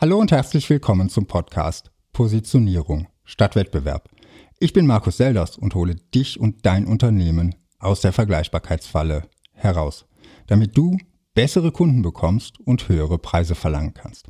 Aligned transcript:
Hallo 0.00 0.20
und 0.20 0.30
herzlich 0.30 0.70
willkommen 0.70 1.08
zum 1.08 1.26
Podcast 1.26 1.90
Positionierung 2.12 3.08
statt 3.24 3.56
Wettbewerb. 3.56 4.08
Ich 4.60 4.72
bin 4.72 4.86
Markus 4.86 5.16
Selders 5.16 5.58
und 5.58 5.74
hole 5.74 5.96
dich 6.14 6.38
und 6.38 6.64
dein 6.64 6.86
Unternehmen 6.86 7.56
aus 7.80 8.00
der 8.00 8.12
Vergleichbarkeitsfalle 8.12 9.22
heraus, 9.54 10.06
damit 10.46 10.78
du 10.78 10.96
bessere 11.34 11.72
Kunden 11.72 12.02
bekommst 12.02 12.60
und 12.60 12.88
höhere 12.88 13.18
Preise 13.18 13.56
verlangen 13.56 13.92
kannst. 13.92 14.28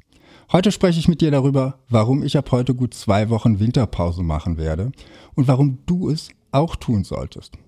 Heute 0.51 0.73
spreche 0.73 1.01
ich 1.01 1.09
mit 1.09 1.21
dir 1.21 1.31
darüber, 1.31 1.85
warum 1.91 2.23
ich 2.23 2.39
ab 2.39 2.51
heute 2.51 2.75
gut 2.75 2.95
zwei 2.95 3.29
Wochen 3.29 3.61
Winterpause 3.61 4.23
machen 4.23 4.57
werde 4.57 4.91
und 5.35 5.49
warum 5.49 5.85
du 5.85 6.09
es 6.09 6.31
auch 6.51 6.77
tun 6.77 7.05
solltest. 7.05 7.59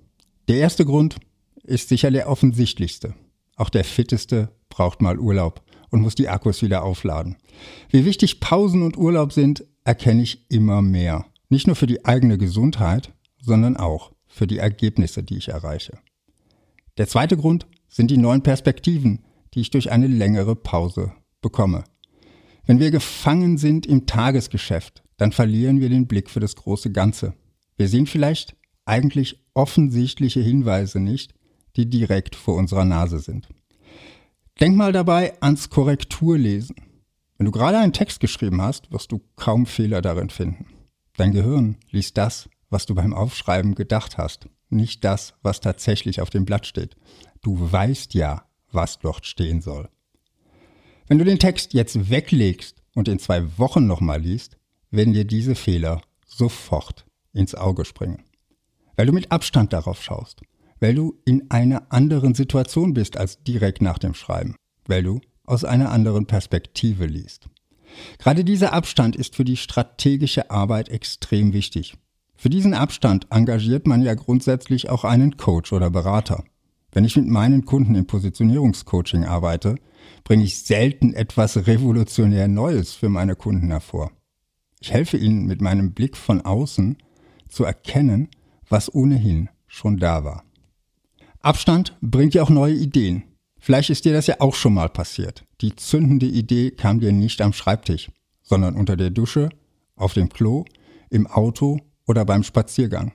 Der 0.48 0.56
erste 0.56 0.86
Grund 0.86 1.18
ist 1.64 1.90
sicher 1.90 2.10
der 2.10 2.30
offensichtlichste. 2.30 3.12
Auch 3.56 3.68
der 3.68 3.84
fitteste 3.84 4.48
braucht 4.70 5.02
mal 5.02 5.18
Urlaub 5.18 5.62
und 5.90 6.00
muss 6.00 6.14
die 6.14 6.28
Akkus 6.28 6.62
wieder 6.62 6.82
aufladen. 6.82 7.36
Wie 7.90 8.04
wichtig 8.04 8.40
Pausen 8.40 8.82
und 8.82 8.96
Urlaub 8.96 9.32
sind, 9.32 9.64
erkenne 9.84 10.22
ich 10.22 10.50
immer 10.50 10.82
mehr. 10.82 11.26
Nicht 11.48 11.66
nur 11.66 11.76
für 11.76 11.86
die 11.86 12.04
eigene 12.04 12.38
Gesundheit, 12.38 13.12
sondern 13.40 13.76
auch 13.76 14.12
für 14.28 14.46
die 14.46 14.58
Ergebnisse, 14.58 15.22
die 15.22 15.36
ich 15.36 15.48
erreiche. 15.48 15.98
Der 16.98 17.08
zweite 17.08 17.36
Grund 17.36 17.66
sind 17.88 18.10
die 18.10 18.18
neuen 18.18 18.42
Perspektiven, 18.42 19.24
die 19.54 19.60
ich 19.60 19.70
durch 19.70 19.90
eine 19.90 20.06
längere 20.06 20.54
Pause 20.54 21.12
bekomme. 21.40 21.84
Wenn 22.66 22.78
wir 22.78 22.90
gefangen 22.90 23.58
sind 23.58 23.86
im 23.86 24.06
Tagesgeschäft, 24.06 25.02
dann 25.16 25.32
verlieren 25.32 25.80
wir 25.80 25.88
den 25.88 26.06
Blick 26.06 26.30
für 26.30 26.40
das 26.40 26.56
große 26.56 26.92
Ganze. 26.92 27.34
Wir 27.76 27.88
sehen 27.88 28.06
vielleicht 28.06 28.56
eigentlich 28.84 29.44
offensichtliche 29.54 30.40
Hinweise 30.40 31.00
nicht, 31.00 31.34
die 31.76 31.88
direkt 31.88 32.36
vor 32.36 32.56
unserer 32.56 32.84
Nase 32.84 33.18
sind. 33.18 33.48
Denk 34.60 34.76
mal 34.76 34.92
dabei 34.92 35.40
ans 35.40 35.70
Korrekturlesen. 35.70 36.76
Wenn 37.38 37.46
du 37.46 37.50
gerade 37.50 37.78
einen 37.78 37.94
Text 37.94 38.20
geschrieben 38.20 38.60
hast, 38.60 38.92
wirst 38.92 39.10
du 39.10 39.22
kaum 39.34 39.64
Fehler 39.64 40.02
darin 40.02 40.28
finden. 40.28 40.66
Dein 41.16 41.32
Gehirn 41.32 41.78
liest 41.90 42.18
das, 42.18 42.50
was 42.68 42.84
du 42.84 42.94
beim 42.94 43.14
Aufschreiben 43.14 43.74
gedacht 43.74 44.18
hast, 44.18 44.50
nicht 44.68 45.02
das, 45.02 45.32
was 45.42 45.62
tatsächlich 45.62 46.20
auf 46.20 46.28
dem 46.28 46.44
Blatt 46.44 46.66
steht. 46.66 46.94
Du 47.40 47.72
weißt 47.72 48.12
ja, 48.12 48.44
was 48.70 48.98
dort 48.98 49.24
stehen 49.24 49.62
soll. 49.62 49.88
Wenn 51.08 51.16
du 51.16 51.24
den 51.24 51.38
Text 51.38 51.72
jetzt 51.72 52.10
weglegst 52.10 52.82
und 52.94 53.08
in 53.08 53.18
zwei 53.18 53.58
Wochen 53.58 53.86
nochmal 53.86 54.20
liest, 54.20 54.58
werden 54.90 55.14
dir 55.14 55.24
diese 55.24 55.54
Fehler 55.54 56.02
sofort 56.26 57.06
ins 57.32 57.54
Auge 57.54 57.86
springen. 57.86 58.24
Weil 58.96 59.06
du 59.06 59.12
mit 59.14 59.32
Abstand 59.32 59.72
darauf 59.72 60.02
schaust 60.02 60.42
weil 60.80 60.94
du 60.94 61.14
in 61.24 61.50
einer 61.50 61.92
anderen 61.92 62.34
Situation 62.34 62.94
bist 62.94 63.16
als 63.16 63.42
direkt 63.42 63.82
nach 63.82 63.98
dem 63.98 64.14
Schreiben, 64.14 64.56
weil 64.86 65.02
du 65.02 65.20
aus 65.44 65.64
einer 65.64 65.90
anderen 65.90 66.26
Perspektive 66.26 67.06
liest. 67.06 67.48
Gerade 68.18 68.44
dieser 68.44 68.72
Abstand 68.72 69.16
ist 69.16 69.36
für 69.36 69.44
die 69.44 69.56
strategische 69.56 70.50
Arbeit 70.50 70.88
extrem 70.88 71.52
wichtig. 71.52 71.94
Für 72.36 72.48
diesen 72.48 72.72
Abstand 72.72 73.26
engagiert 73.30 73.86
man 73.86 74.00
ja 74.02 74.14
grundsätzlich 74.14 74.88
auch 74.88 75.04
einen 75.04 75.36
Coach 75.36 75.72
oder 75.72 75.90
Berater. 75.90 76.44
Wenn 76.92 77.04
ich 77.04 77.16
mit 77.16 77.26
meinen 77.26 77.66
Kunden 77.66 77.94
im 77.94 78.06
Positionierungscoaching 78.06 79.24
arbeite, 79.24 79.76
bringe 80.24 80.44
ich 80.44 80.62
selten 80.62 81.12
etwas 81.12 81.66
revolutionär 81.66 82.48
Neues 82.48 82.94
für 82.94 83.08
meine 83.08 83.36
Kunden 83.36 83.68
hervor. 83.68 84.10
Ich 84.80 84.92
helfe 84.92 85.18
ihnen 85.18 85.46
mit 85.46 85.60
meinem 85.60 85.92
Blick 85.92 86.16
von 86.16 86.40
außen 86.40 86.96
zu 87.48 87.64
erkennen, 87.64 88.28
was 88.68 88.92
ohnehin 88.92 89.50
schon 89.66 89.98
da 89.98 90.24
war. 90.24 90.44
Abstand 91.42 91.96
bringt 92.02 92.34
ja 92.34 92.42
auch 92.42 92.50
neue 92.50 92.74
Ideen. 92.74 93.22
Vielleicht 93.58 93.88
ist 93.88 94.04
dir 94.04 94.12
das 94.12 94.26
ja 94.26 94.36
auch 94.40 94.54
schon 94.54 94.74
mal 94.74 94.90
passiert. 94.90 95.44
Die 95.62 95.74
zündende 95.74 96.26
Idee 96.26 96.70
kam 96.70 97.00
dir 97.00 97.12
nicht 97.12 97.40
am 97.40 97.54
Schreibtisch, 97.54 98.10
sondern 98.42 98.74
unter 98.74 98.94
der 98.94 99.08
Dusche, 99.08 99.48
auf 99.96 100.12
dem 100.12 100.28
Klo, 100.28 100.66
im 101.08 101.26
Auto 101.26 101.78
oder 102.06 102.26
beim 102.26 102.42
Spaziergang. 102.42 103.12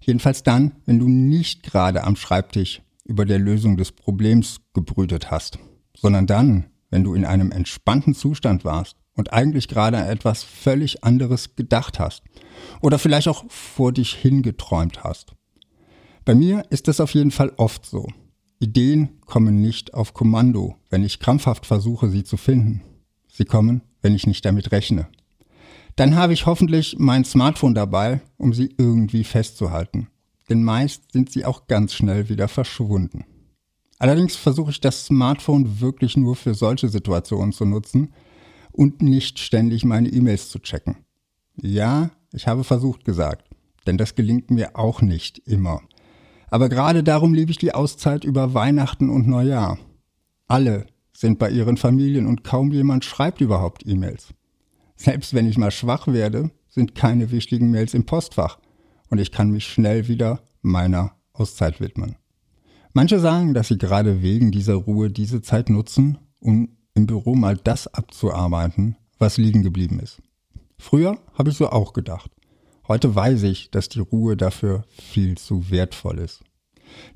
Jedenfalls 0.00 0.42
dann, 0.42 0.72
wenn 0.84 0.98
du 0.98 1.08
nicht 1.08 1.62
gerade 1.62 2.04
am 2.04 2.16
Schreibtisch 2.16 2.82
über 3.04 3.24
der 3.24 3.38
Lösung 3.38 3.78
des 3.78 3.90
Problems 3.90 4.60
gebrütet 4.74 5.30
hast, 5.30 5.58
sondern 5.96 6.26
dann, 6.26 6.66
wenn 6.90 7.04
du 7.04 7.14
in 7.14 7.24
einem 7.24 7.52
entspannten 7.52 8.14
Zustand 8.14 8.66
warst 8.66 8.96
und 9.14 9.32
eigentlich 9.32 9.66
gerade 9.66 9.96
an 9.96 10.08
etwas 10.08 10.42
völlig 10.42 11.04
anderes 11.04 11.56
gedacht 11.56 11.98
hast 11.98 12.22
oder 12.82 12.98
vielleicht 12.98 13.28
auch 13.28 13.50
vor 13.50 13.92
dich 13.92 14.12
hingeträumt 14.14 15.04
hast. 15.04 15.34
Bei 16.26 16.34
mir 16.34 16.64
ist 16.70 16.88
es 16.88 16.98
auf 16.98 17.14
jeden 17.14 17.30
Fall 17.30 17.52
oft 17.56 17.86
so. 17.86 18.08
Ideen 18.58 19.20
kommen 19.26 19.60
nicht 19.60 19.94
auf 19.94 20.12
Kommando, 20.12 20.74
wenn 20.90 21.04
ich 21.04 21.20
krampfhaft 21.20 21.64
versuche, 21.64 22.10
sie 22.10 22.24
zu 22.24 22.36
finden. 22.36 22.82
Sie 23.28 23.44
kommen, 23.44 23.82
wenn 24.02 24.12
ich 24.12 24.26
nicht 24.26 24.44
damit 24.44 24.72
rechne. 24.72 25.06
Dann 25.94 26.16
habe 26.16 26.32
ich 26.32 26.44
hoffentlich 26.44 26.96
mein 26.98 27.24
Smartphone 27.24 27.74
dabei, 27.74 28.22
um 28.38 28.52
sie 28.52 28.74
irgendwie 28.76 29.22
festzuhalten. 29.22 30.08
Denn 30.50 30.64
meist 30.64 31.12
sind 31.12 31.30
sie 31.30 31.44
auch 31.44 31.68
ganz 31.68 31.94
schnell 31.94 32.28
wieder 32.28 32.48
verschwunden. 32.48 33.24
Allerdings 34.00 34.34
versuche 34.34 34.72
ich 34.72 34.80
das 34.80 35.06
Smartphone 35.06 35.80
wirklich 35.80 36.16
nur 36.16 36.34
für 36.34 36.54
solche 36.54 36.88
Situationen 36.88 37.52
zu 37.52 37.64
nutzen 37.64 38.12
und 38.72 39.00
nicht 39.00 39.38
ständig 39.38 39.84
meine 39.84 40.08
E-Mails 40.08 40.48
zu 40.48 40.58
checken. 40.58 40.96
Ja, 41.54 42.10
ich 42.32 42.48
habe 42.48 42.64
versucht 42.64 43.04
gesagt, 43.04 43.48
denn 43.86 43.96
das 43.96 44.16
gelingt 44.16 44.50
mir 44.50 44.76
auch 44.76 45.02
nicht 45.02 45.38
immer. 45.46 45.82
Aber 46.48 46.68
gerade 46.68 47.02
darum 47.02 47.34
liebe 47.34 47.50
ich 47.50 47.58
die 47.58 47.74
Auszeit 47.74 48.24
über 48.24 48.54
Weihnachten 48.54 49.10
und 49.10 49.26
Neujahr. 49.26 49.78
Alle 50.46 50.86
sind 51.12 51.38
bei 51.38 51.50
ihren 51.50 51.76
Familien 51.76 52.26
und 52.26 52.44
kaum 52.44 52.70
jemand 52.72 53.04
schreibt 53.04 53.40
überhaupt 53.40 53.86
E-Mails. 53.86 54.34
Selbst 54.96 55.34
wenn 55.34 55.48
ich 55.48 55.58
mal 55.58 55.70
schwach 55.70 56.06
werde, 56.06 56.50
sind 56.68 56.94
keine 56.94 57.30
wichtigen 57.30 57.70
Mails 57.70 57.94
im 57.94 58.06
Postfach 58.06 58.58
und 59.08 59.18
ich 59.18 59.32
kann 59.32 59.50
mich 59.50 59.66
schnell 59.66 60.08
wieder 60.08 60.40
meiner 60.62 61.12
Auszeit 61.32 61.80
widmen. 61.80 62.16
Manche 62.92 63.18
sagen, 63.18 63.52
dass 63.52 63.68
sie 63.68 63.78
gerade 63.78 64.22
wegen 64.22 64.52
dieser 64.52 64.74
Ruhe 64.74 65.10
diese 65.10 65.42
Zeit 65.42 65.68
nutzen, 65.68 66.18
um 66.40 66.76
im 66.94 67.06
Büro 67.06 67.34
mal 67.34 67.56
das 67.56 67.92
abzuarbeiten, 67.92 68.96
was 69.18 69.36
liegen 69.36 69.62
geblieben 69.62 70.00
ist. 70.00 70.22
Früher 70.78 71.18
habe 71.34 71.50
ich 71.50 71.56
so 71.56 71.68
auch 71.68 71.92
gedacht. 71.92 72.30
Heute 72.88 73.14
weiß 73.14 73.42
ich, 73.44 73.70
dass 73.70 73.88
die 73.88 74.00
Ruhe 74.00 74.36
dafür 74.36 74.84
viel 74.90 75.36
zu 75.36 75.70
wertvoll 75.70 76.18
ist. 76.18 76.42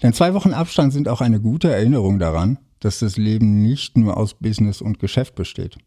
Denn 0.02 0.12
zwei 0.12 0.34
Wochen 0.34 0.52
Abstand 0.52 0.92
sind 0.92 1.08
auch 1.08 1.20
eine 1.20 1.40
gute 1.40 1.70
Erinnerung 1.70 2.18
daran, 2.18 2.58
dass 2.80 2.98
das 2.98 3.16
Leben 3.16 3.62
nicht 3.62 3.96
nur 3.96 4.16
aus 4.16 4.34
Business 4.34 4.80
und 4.80 4.98
Geschäft 4.98 5.34
besteht. 5.34 5.78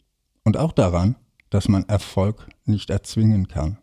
Und 0.43 0.57
auch 0.57 0.71
daran, 0.71 1.15
dass 1.49 1.67
man 1.67 1.83
Erfolg 1.89 2.47
nicht 2.65 2.89
erzwingen 2.89 3.47
kann. 3.47 3.77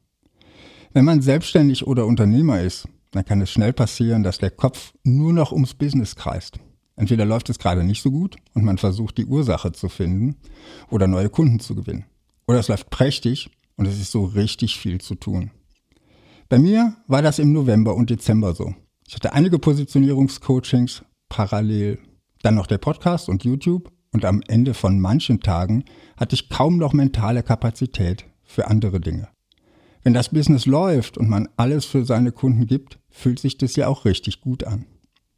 Wenn 0.92 1.04
man 1.04 1.20
selbstständig 1.20 1.86
oder 1.86 2.06
Unternehmer 2.06 2.60
ist, 2.60 2.88
dann 3.10 3.24
kann 3.24 3.40
es 3.40 3.50
schnell 3.50 3.72
passieren, 3.72 4.22
dass 4.22 4.38
der 4.38 4.50
Kopf 4.50 4.92
nur 5.04 5.32
noch 5.32 5.52
ums 5.52 5.74
Business 5.74 6.16
kreist. 6.16 6.58
Entweder 6.96 7.24
läuft 7.24 7.48
es 7.50 7.58
gerade 7.58 7.84
nicht 7.84 8.02
so 8.02 8.10
gut 8.10 8.36
und 8.54 8.64
man 8.64 8.78
versucht 8.78 9.18
die 9.18 9.26
Ursache 9.26 9.72
zu 9.72 9.88
finden 9.88 10.36
oder 10.90 11.06
neue 11.06 11.30
Kunden 11.30 11.60
zu 11.60 11.74
gewinnen. 11.74 12.04
Oder 12.46 12.58
es 12.58 12.68
läuft 12.68 12.90
prächtig 12.90 13.50
und 13.76 13.86
es 13.86 14.00
ist 14.00 14.10
so 14.10 14.24
richtig 14.24 14.78
viel 14.78 15.00
zu 15.00 15.14
tun. 15.14 15.50
Bei 16.50 16.58
mir 16.58 16.96
war 17.06 17.22
das 17.22 17.38
im 17.38 17.52
November 17.52 17.94
und 17.94 18.10
Dezember 18.10 18.56
so. 18.56 18.74
Ich 19.06 19.14
hatte 19.14 19.34
einige 19.34 19.60
Positionierungscoachings 19.60 21.04
parallel, 21.28 22.00
dann 22.42 22.56
noch 22.56 22.66
der 22.66 22.78
Podcast 22.78 23.28
und 23.28 23.44
YouTube 23.44 23.92
und 24.12 24.24
am 24.24 24.42
Ende 24.48 24.74
von 24.74 24.98
manchen 24.98 25.38
Tagen 25.38 25.84
hatte 26.16 26.34
ich 26.34 26.48
kaum 26.48 26.76
noch 26.76 26.92
mentale 26.92 27.44
Kapazität 27.44 28.24
für 28.42 28.66
andere 28.66 28.98
Dinge. 28.98 29.28
Wenn 30.02 30.12
das 30.12 30.30
Business 30.30 30.66
läuft 30.66 31.18
und 31.18 31.28
man 31.28 31.48
alles 31.56 31.84
für 31.84 32.04
seine 32.04 32.32
Kunden 32.32 32.66
gibt, 32.66 32.98
fühlt 33.10 33.38
sich 33.38 33.56
das 33.56 33.76
ja 33.76 33.86
auch 33.86 34.04
richtig 34.04 34.40
gut 34.40 34.64
an. 34.64 34.86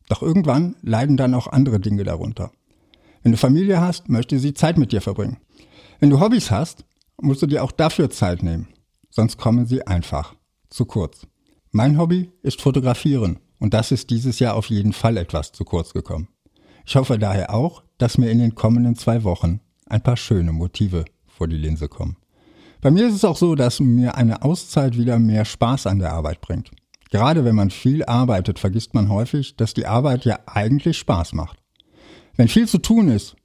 Doch 0.09 0.23
irgendwann 0.23 0.77
leiden 0.81 1.19
dann 1.19 1.35
auch 1.35 1.47
andere 1.47 1.79
Dinge 1.79 2.05
darunter. 2.05 2.53
Wenn 3.23 3.33
du 3.33 3.39
Familie 3.39 3.83
hast, 3.83 4.09
möchte 4.09 4.39
sie 4.39 4.55
Zeit 4.55 4.79
mit 4.79 4.93
dir 4.93 5.03
verbringen. 5.03 5.37
Wenn 6.01 6.09
du 6.09 6.21
Hobbys 6.21 6.51
hast, 6.51 6.87
musst 7.21 7.43
du 7.43 7.47
dir 7.47 7.63
auch 7.63 7.73
dafür 7.73 8.09
Zeit 8.09 8.43
nehmen. 8.43 8.69
Sonst 9.11 9.37
kommen 9.37 9.67
sie 9.67 9.87
einfach 9.87 10.37
zu 10.73 10.85
kurz. 10.85 11.27
Mein 11.71 11.99
Hobby 11.99 12.31
ist 12.43 12.61
Fotografieren 12.61 13.39
und 13.59 13.75
das 13.75 13.93
ist 13.93 14.11
dieses 14.11 14.39
Jahr 14.39 14.55
auf 14.55 14.67
jeden 14.67 14.93
Fall 14.93 15.17
etwas 15.17 15.53
zu 15.53 15.65
kurz 15.65 15.93
gekommen. 15.93 16.29
Ich 16.85 16.97
hoffe 16.97 17.19
daher 17.19 17.55
auch, 17.55 17.83
dass 17.99 18.19
mir 18.19 18.31
in 18.31 18.39
den 18.39 18.55
kommenden 18.55 18.97
zwei 18.97 19.23
Wochen 19.25 19.61
ein 19.87 20.03
paar 20.03 20.17
schöne 20.17 20.53
Motive 20.53 21.05
vor 21.27 21.49
die 21.49 21.57
Linse 21.57 21.89
kommen. 21.89 22.17
Bei 22.81 22.91
mir 22.91 23.07
ist 23.07 23.15
es 23.15 23.25
auch 23.25 23.37
so, 23.37 23.55
dass 23.55 23.79
mir 23.79 24.17
eine 24.17 24.43
Auszeit 24.43 24.99
wieder 24.99 25.19
mehr 25.19 25.45
Spaß 25.45 25.87
an 25.87 26.01
der 26.01 26.13
Arbeit 26.13 26.41
bringt. 26.41 26.73
Gerade 27.11 27.45
wenn 27.45 27.55
man 27.55 27.71
viel 27.71 28.05
arbeitet, 28.05 28.59
vergisst 28.59 28.95
man 28.95 29.09
häufig, 29.09 29.57
dass 29.57 29.75
die 29.75 29.87
Arbeit 29.87 30.25
ja 30.25 30.41
eigentlich 30.47 30.99
Spaß 30.99 31.35
macht. 31.35 31.63
Wenn 32.37 32.49
viel 32.49 32.67
zu 32.67 32.79
tun 32.79 33.09
ist, 33.09 33.37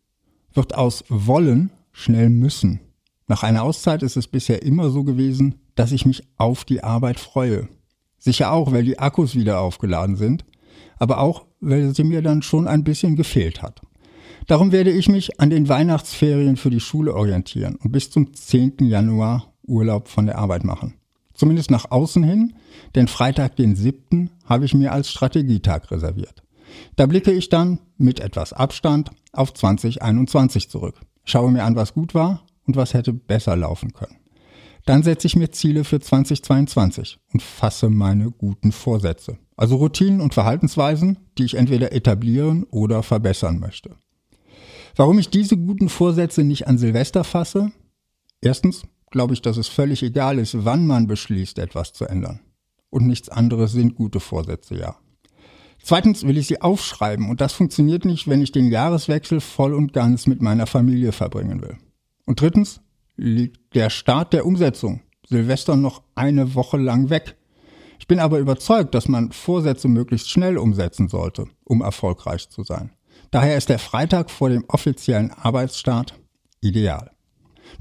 wird 0.53 0.73
aus 0.73 1.03
wollen 1.09 1.71
schnell 1.91 2.29
müssen. 2.29 2.79
Nach 3.27 3.43
einer 3.43 3.63
Auszeit 3.63 4.01
ist 4.03 4.17
es 4.17 4.27
bisher 4.27 4.63
immer 4.63 4.89
so 4.89 5.03
gewesen, 5.03 5.55
dass 5.77 5.93
ich 5.93 6.05
mich 6.05 6.23
auf 6.37 6.65
die 6.65 6.83
Arbeit 6.83 7.19
freue. 7.19 7.69
Sicher 8.17 8.51
auch, 8.51 8.73
weil 8.73 8.83
die 8.83 8.99
Akkus 8.99 9.35
wieder 9.35 9.61
aufgeladen 9.61 10.17
sind, 10.17 10.43
aber 10.97 11.19
auch, 11.19 11.45
weil 11.61 11.95
sie 11.95 12.03
mir 12.03 12.21
dann 12.21 12.41
schon 12.41 12.67
ein 12.67 12.83
bisschen 12.83 13.15
gefehlt 13.15 13.61
hat. 13.61 13.81
Darum 14.47 14.71
werde 14.71 14.91
ich 14.91 15.07
mich 15.07 15.39
an 15.39 15.49
den 15.49 15.69
Weihnachtsferien 15.69 16.57
für 16.57 16.71
die 16.71 16.79
Schule 16.79 17.13
orientieren 17.13 17.75
und 17.75 17.91
bis 17.91 18.09
zum 18.09 18.33
10. 18.33 18.77
Januar 18.79 19.53
Urlaub 19.67 20.07
von 20.07 20.25
der 20.25 20.39
Arbeit 20.39 20.63
machen. 20.63 20.95
Zumindest 21.33 21.69
nach 21.69 21.91
außen 21.91 22.23
hin, 22.23 22.55
denn 22.95 23.07
Freitag, 23.07 23.55
den 23.57 23.75
7. 23.75 24.31
habe 24.45 24.65
ich 24.65 24.73
mir 24.73 24.91
als 24.91 25.11
Strategietag 25.11 25.91
reserviert. 25.91 26.41
Da 26.95 27.05
blicke 27.05 27.31
ich 27.31 27.49
dann 27.49 27.79
mit 27.97 28.19
etwas 28.19 28.51
Abstand 28.51 29.11
auf 29.31 29.53
2021 29.53 30.69
zurück, 30.69 30.95
schaue 31.23 31.51
mir 31.51 31.63
an, 31.63 31.75
was 31.75 31.93
gut 31.93 32.15
war 32.15 32.41
und 32.65 32.75
was 32.75 32.95
hätte 32.95 33.13
besser 33.13 33.55
laufen 33.55 33.93
können. 33.93 34.15
Dann 34.87 35.03
setze 35.03 35.27
ich 35.27 35.35
mir 35.35 35.51
Ziele 35.51 35.83
für 35.83 35.99
2022 35.99 37.19
und 37.33 37.43
fasse 37.43 37.89
meine 37.89 38.31
guten 38.31 38.71
Vorsätze, 38.71 39.37
also 39.57 39.75
Routinen 39.75 40.21
und 40.21 40.33
Verhaltensweisen, 40.33 41.17
die 41.37 41.43
ich 41.43 41.55
entweder 41.55 41.91
etablieren 41.91 42.63
oder 42.71 43.03
verbessern 43.03 43.59
möchte. 43.59 43.97
Warum 44.95 45.19
ich 45.19 45.29
diese 45.29 45.57
guten 45.57 45.89
Vorsätze 45.89 46.45
nicht 46.45 46.67
an 46.67 46.77
Silvester 46.77 47.25
fasse? 47.25 47.73
Erstens 48.39 48.83
glaube 49.11 49.33
ich, 49.33 49.41
dass 49.41 49.57
es 49.57 49.67
völlig 49.67 50.03
egal 50.03 50.39
ist, 50.39 50.63
wann 50.63 50.87
man 50.87 51.05
beschließt, 51.05 51.59
etwas 51.59 51.91
zu 51.91 52.05
ändern. 52.05 52.39
Und 52.89 53.07
nichts 53.07 53.27
anderes 53.27 53.73
sind 53.73 53.93
gute 53.93 54.21
Vorsätze, 54.21 54.77
ja. 54.77 54.95
Zweitens 55.83 56.25
will 56.25 56.37
ich 56.37 56.47
sie 56.47 56.61
aufschreiben 56.61 57.29
und 57.29 57.41
das 57.41 57.51
funktioniert 57.51 58.05
nicht, 58.05 58.29
wenn 58.29 58.41
ich 58.41 58.53
den 58.53 58.71
Jahreswechsel 58.71 59.41
voll 59.41 59.73
und 59.73 59.91
ganz 59.91 60.27
mit 60.27 60.41
meiner 60.41 60.65
Familie 60.65 61.11
verbringen 61.11 61.61
will. 61.61 61.75
Und 62.25 62.39
drittens 62.39 62.79
liegt 63.17 63.75
der 63.75 63.89
Start 63.89 64.33
der 64.33 64.45
Umsetzung 64.45 65.01
Silvester 65.29 65.75
noch 65.75 66.03
eine 66.15 66.55
Woche 66.55 66.77
lang 66.77 67.09
weg. 67.09 67.35
Ich 67.99 68.07
bin 68.07 68.19
aber 68.19 68.39
überzeugt, 68.39 68.95
dass 68.95 69.09
man 69.09 69.31
Vorsätze 69.31 69.87
möglichst 69.87 70.29
schnell 70.29 70.57
umsetzen 70.57 71.09
sollte, 71.09 71.45
um 71.65 71.81
erfolgreich 71.81 72.49
zu 72.49 72.63
sein. 72.63 72.91
Daher 73.31 73.57
ist 73.57 73.69
der 73.69 73.79
Freitag 73.79 74.31
vor 74.31 74.49
dem 74.49 74.63
offiziellen 74.69 75.31
Arbeitsstart 75.31 76.13
ideal. 76.61 77.11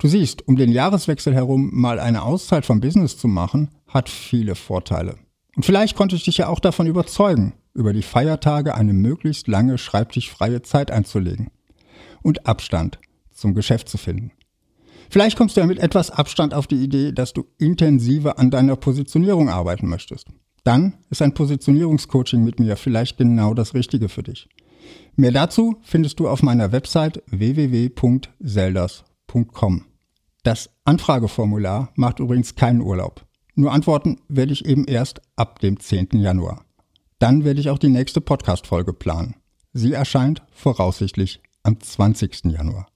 Du 0.01 0.09
siehst, 0.09 0.49
um 0.49 0.57
den 0.57 0.73
Jahreswechsel 0.73 1.35
herum 1.35 1.71
mal 1.73 2.01
eine 2.01 2.23
Auszeit 2.23 2.67
vom 2.67 2.81
Business 2.81 3.17
zu 3.17 3.29
machen, 3.29 3.71
hat 3.87 4.09
viele 4.09 4.57
Vorteile. 4.57 5.17
Und 5.55 5.65
vielleicht 5.65 5.97
konnte 5.97 6.17
ich 6.17 6.25
dich 6.25 6.39
ja 6.39 6.49
auch 6.49 6.59
davon 6.59 6.89
überzeugen, 6.89 7.55
über 7.73 7.93
die 7.93 8.03
Feiertage 8.03 8.75
eine 8.75 8.93
möglichst 8.93 9.47
lange 9.47 9.79
schreibtischfreie 9.79 10.63
Zeit 10.63 10.91
einzulegen 10.91 11.51
und 12.23 12.47
Abstand 12.47 12.99
zum 13.33 13.55
Geschäft 13.55 13.89
zu 13.89 13.99
finden. 13.99 14.33
Vielleicht 15.11 15.37
kommst 15.37 15.57
du 15.57 15.61
ja 15.61 15.67
mit 15.67 15.79
etwas 15.79 16.11
Abstand 16.11 16.55
auf 16.55 16.67
die 16.67 16.83
Idee, 16.83 17.13
dass 17.13 17.33
du 17.33 17.47
intensiver 17.59 18.39
an 18.39 18.51
deiner 18.51 18.77
Positionierung 18.77 19.49
arbeiten 19.49 19.89
möchtest. 19.89 20.27
Dann 20.65 20.95
ist 21.11 21.23
ein 21.23 21.35
Positionierungscoaching 21.35 22.43
mit 22.43 22.59
mir 22.59 22.77
vielleicht 22.77 23.19
genau 23.19 23.55
das 23.55 23.75
Richtige 23.75 24.09
für 24.09 24.25
dich. 24.25 24.49
Mehr 25.15 25.33
dazu 25.33 25.77
findest 25.83 26.19
du 26.21 26.29
auf 26.29 26.43
meiner 26.43 26.73
Website 26.73 27.23
www.selders.com. 27.29 29.85
Das 30.43 30.71
Anfrageformular 30.85 31.93
macht 31.97 32.21
übrigens 32.21 32.55
keinen 32.55 32.81
Urlaub. 32.81 33.27
Nur 33.55 33.73
antworten 33.73 34.21
werde 34.29 34.53
ich 34.53 34.65
eben 34.67 34.85
erst 34.85 35.23
ab 35.35 35.61
dem 35.61 35.81
10. 35.81 36.09
Januar. 36.13 36.67
Dann 37.19 37.45
werde 37.45 37.61
ich 37.61 37.71
auch 37.71 37.79
die 37.79 37.89
nächste 37.89 38.21
Podcast-Folge 38.21 38.93
planen. 38.93 39.37
Sie 39.73 39.95
erscheint 39.95 40.43
voraussichtlich 40.51 41.41
am 41.63 41.81
20. 41.81 42.45
Januar. 42.45 42.89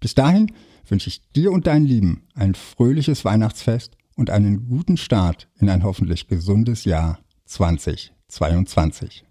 Bis 0.00 0.14
dahin 0.14 0.52
wünsche 0.90 1.08
ich 1.08 1.22
dir 1.32 1.52
und 1.52 1.66
deinen 1.66 1.86
Lieben 1.86 2.22
ein 2.34 2.54
fröhliches 2.54 3.24
Weihnachtsfest 3.24 3.96
und 4.16 4.30
einen 4.30 4.68
guten 4.68 4.96
Start 4.96 5.48
in 5.58 5.68
ein 5.68 5.84
hoffentlich 5.84 6.26
gesundes 6.28 6.84
Jahr 6.84 7.18
2022. 7.46 9.27